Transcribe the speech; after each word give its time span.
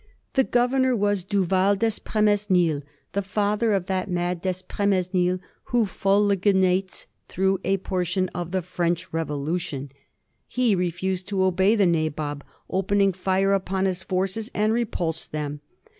The 0.33 0.43
governor 0.43 0.95
was 0.95 1.23
Duval 1.23 1.75
D^Espremesnil, 1.77 2.81
the 3.13 3.21
father 3.21 3.71
of 3.73 3.85
that 3.85 4.09
mad 4.09 4.41
D'Espre 4.41 4.87
mesnil 4.87 5.39
who 5.65 5.83
f 5.83 6.01
uliginates 6.01 7.05
through 7.27 7.59
a 7.63 7.77
portion 7.77 8.27
of 8.29 8.49
the 8.49 8.63
French 8.63 9.13
Revolution. 9.13 9.91
He 10.47 10.73
refused 10.73 11.27
to 11.27 11.43
obey 11.43 11.75
the 11.75 11.85
Nabob, 11.85 12.43
opened 12.67 13.15
fire 13.15 13.53
upon 13.53 13.85
his 13.85 14.01
forces, 14.01 14.49
and 14.55 14.73
repulsed 14.73 15.31
them. 15.33 15.61